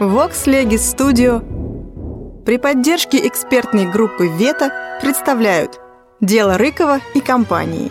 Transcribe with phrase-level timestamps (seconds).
[0.00, 1.42] Vox Legis Studio
[2.44, 5.80] при поддержке экспертной группы «Вета» представляют
[6.20, 7.90] «Дело Рыкова и компании».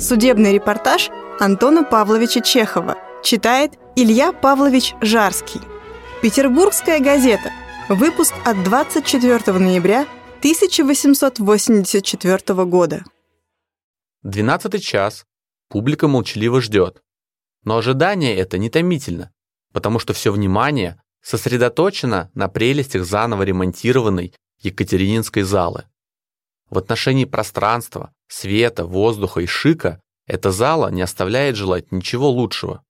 [0.00, 5.60] Судебный репортаж Антона Павловича Чехова читает Илья Павлович Жарский.
[6.22, 7.52] Петербургская газета.
[7.90, 10.06] Выпуск от 24 ноября
[10.38, 13.04] 1884 года.
[14.22, 15.26] Двенадцатый час.
[15.68, 17.02] Публика молчаливо ждет.
[17.62, 19.32] Но ожидание это не томительно
[19.72, 25.86] потому что все внимание сосредоточено на прелестях заново ремонтированной Екатерининской залы.
[26.70, 32.82] В отношении пространства, света, воздуха и шика эта зала не оставляет желать ничего лучшего.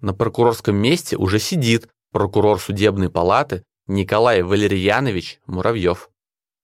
[0.00, 6.10] На прокурорском месте уже сидит прокурор судебной палаты Николай Валерьянович Муравьев.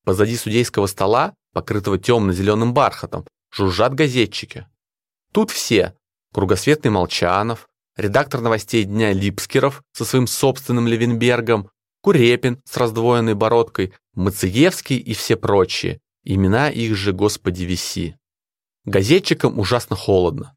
[0.05, 4.67] Позади судейского стола, покрытого темно-зеленым бархатом, жужжат газетчики.
[5.33, 5.95] Тут все–
[6.33, 7.69] Кругосветный Молчанов,
[8.01, 11.71] редактор новостей дня Липскеров со своим собственным Левенбергом,
[12.02, 16.01] Курепин с раздвоенной бородкой, Мациевский и все прочие.
[16.24, 18.16] Имена их же, господи, виси.
[18.85, 20.57] Газетчикам ужасно холодно.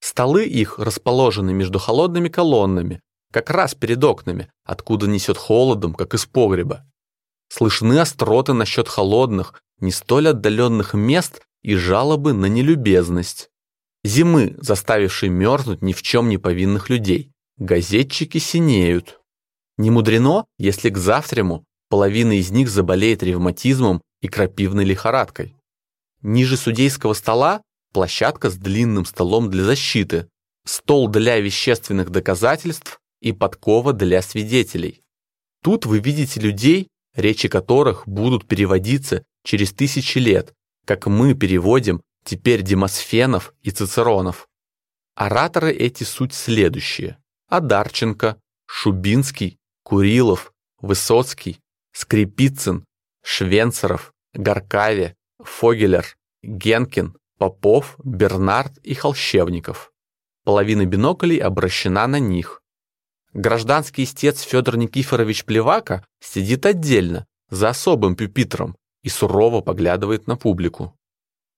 [0.00, 3.00] Столы их расположены между холодными колоннами,
[3.32, 6.86] как раз перед окнами, откуда несет холодом, как из погреба.
[7.48, 13.49] Слышны остроты насчет холодных, не столь отдаленных мест и жалобы на нелюбезность.
[14.02, 17.32] Зимы, заставившей мерзнуть ни в чем не повинных людей.
[17.58, 19.20] Газетчики синеют.
[19.76, 25.54] Не мудрено, если к завтраму половина из них заболеет ревматизмом и крапивной лихорадкой.
[26.22, 30.28] Ниже судейского стола площадка с длинным столом для защиты,
[30.64, 35.02] стол для вещественных доказательств и подкова для свидетелей.
[35.62, 40.54] Тут вы видите людей, речи которых будут переводиться через тысячи лет,
[40.86, 44.46] как мы переводим теперь Демосфенов и Цицеронов.
[45.16, 47.18] Ораторы эти суть следующие.
[47.48, 51.58] Адарченко, Шубинский, Курилов, Высоцкий,
[51.90, 52.84] Скрипицын,
[53.24, 56.06] Швенцеров, Гаркаве, Фогелер,
[56.44, 59.90] Генкин, Попов, Бернард и Холщевников.
[60.44, 62.62] Половина биноклей обращена на них.
[63.32, 70.96] Гражданский истец Федор Никифорович Плевака сидит отдельно, за особым пюпитром, и сурово поглядывает на публику.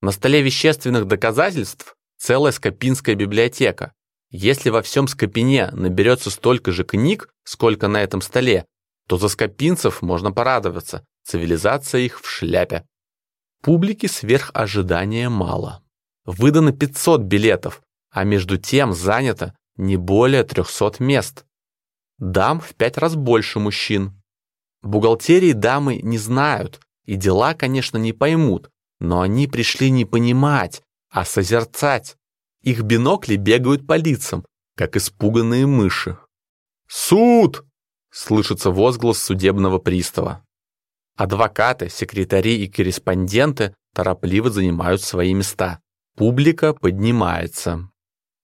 [0.02, 3.92] На столе вещественных доказательств целая Скопинская библиотека.
[4.30, 8.66] Если во всем Скопине наберется столько же книг, сколько на этом столе,
[9.06, 12.84] то за скопинцев можно порадоваться, цивилизация их в шляпе.
[13.62, 15.84] Публики сверх ожидания мало.
[16.24, 17.80] Выдано 500 билетов,
[18.10, 21.44] а между тем занято не более 300 мест.
[22.18, 24.20] Дам в пять раз больше мужчин.
[24.82, 28.71] Бухгалтерии дамы не знают, и дела, конечно, не поймут,
[29.02, 30.80] но они пришли не понимать,
[31.10, 32.16] а созерцать.
[32.62, 34.46] Их бинокли бегают по лицам,
[34.76, 36.18] как испуганные мыши.
[36.88, 37.64] «Суд!»—
[38.12, 40.44] слышится возглас судебного пристава.
[41.16, 45.80] Адвокаты, секретари и корреспонденты торопливо занимают свои места.
[46.16, 47.90] Публика поднимается.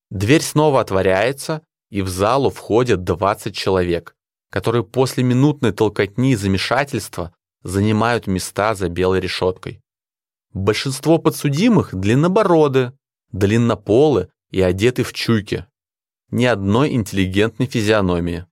[0.09, 4.13] Дверь снова отворяется, и в залу входят 20 человек,
[4.51, 7.33] которые после минутной толкотни и замешательства
[7.63, 9.81] занимают места за белой решеткой.
[10.53, 12.93] Большинство подсудимых длиннобороды,
[13.31, 15.67] длиннополы и одеты в чуйки.
[16.31, 18.45] Ни одной интеллигентной физиономии.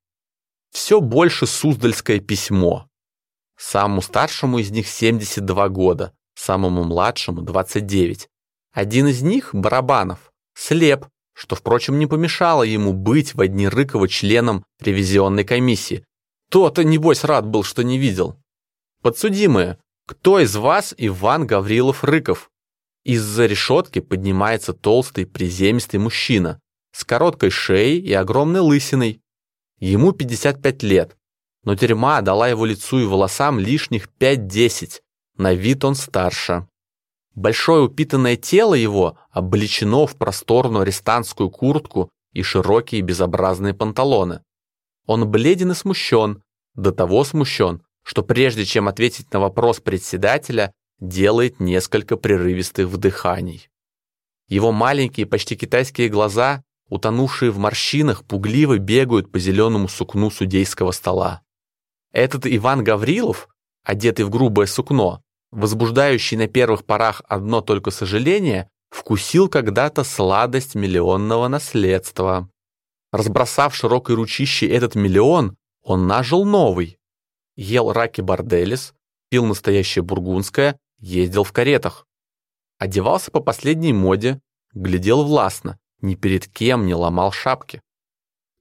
[0.71, 2.87] Все больше суздальское письмо.
[3.57, 8.29] Самому старшему из них 72 года, самому младшему 29.
[8.73, 14.63] Один из них, Барабанов, слеп, что, впрочем, не помешало ему быть в одни Рыкова членом
[14.79, 16.05] ревизионной комиссии.
[16.49, 18.35] То-то, небось, рад был, что не видел.
[19.01, 22.49] Подсудимые, «Кто из вас Иван Гаврилов-Рыков?»
[23.03, 26.61] Из-за решетки поднимается толстый приземистый мужчина
[26.93, 29.21] с короткой шеей и огромной лысиной.
[29.79, 31.17] Ему 55 лет,
[31.63, 35.01] но тюрьма дала его лицу и волосам лишних 5-10,
[35.35, 36.67] на вид он старше.
[37.35, 44.41] Большое упитанное тело его облечено в просторную арестантскую куртку и широкие безобразные панталоны.
[45.05, 46.41] Он бледен и смущен,
[46.75, 50.71] до того смущен, что прежде чем ответить на вопрос председателя,
[51.01, 53.67] делает несколько прерывистых вдыханий.
[54.47, 61.41] Его маленькие, почти китайские глаза, утонувшие в морщинах, пугливо бегают по зеленому сукну судейского стола.
[62.13, 63.49] Этот Иван Гаврилов,
[63.83, 65.21] одетый в грубое сукно,
[65.51, 72.49] возбуждающий на первых порах одно только сожаление, вкусил когда-то сладость миллионного наследства.
[73.11, 76.97] Разбросав широкой ручищей этот миллион, он нажил новый,
[77.57, 78.93] ел раки борделис,
[79.29, 82.07] пил настоящее бургундское, ездил в каретах.
[82.77, 84.39] Одевался по последней моде,
[84.73, 87.81] глядел властно, ни перед кем не ломал шапки.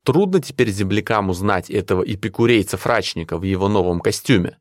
[0.04, 4.58] Трудно теперь землякам узнать этого эпикурейца-фрачника в его новом костюме.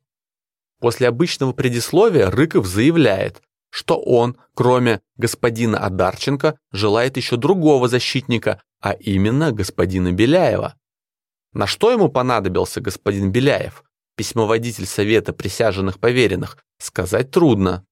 [0.79, 8.91] После обычного предисловия Рыков заявляет, что он, кроме господина Адарченко, желает еще другого защитника, а
[8.93, 10.75] именно господина Беляева.
[11.53, 13.84] На что ему понадобился господин Беляев,
[14.15, 17.85] письмоводитель Совета присяженных поверенных, сказать трудно.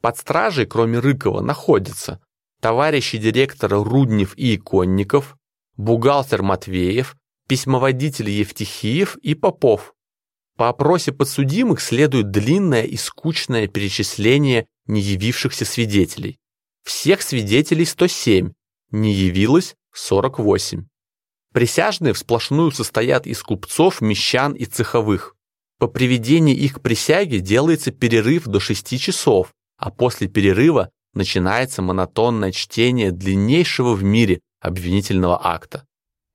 [0.00, 2.20] Под стражей, кроме Рыкова, находятся
[2.60, 5.36] товарищи директора Руднев и Иконников,
[5.76, 7.16] бухгалтер Матвеев,
[7.48, 9.94] письмоводитель Евтихиев и Попов.
[10.56, 16.38] По опросе подсудимых следует длинное и скучное перечисление не явившихся свидетелей.
[16.84, 18.52] Всех свидетелей 107,
[18.90, 20.86] не явилось 48.
[21.52, 25.34] Присяжные всплошную состоят из купцов, мещан и цеховых.
[25.82, 32.52] По приведении их к присяге делается перерыв до 6 часов, а после перерыва начинается монотонное
[32.52, 35.84] чтение длиннейшего в мире обвинительного акта.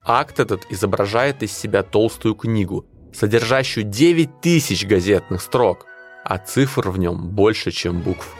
[0.03, 5.85] Акт этот изображает из себя толстую книгу, содержащую 9 тысяч газетных строк,
[6.25, 8.35] а цифр в нем больше, чем букв.